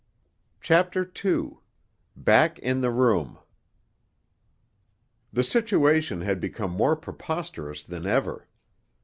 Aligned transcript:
CHAPTER 0.61 1.07
II 1.23 1.59
BACK 2.15 2.57
IN 2.57 2.81
THE 2.81 2.89
ROOM 2.89 3.37
The 5.31 5.43
situation 5.43 6.21
had 6.21 6.39
become 6.41 6.71
more 6.71 6.95
preposterous 6.95 7.83
than 7.83 8.07
ever. 8.07 8.47